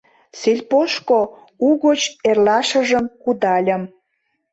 Сельпошко 0.39 1.19
угыч 1.67 2.01
эрлашыжым 2.29 3.05
кудальым. 3.21 3.83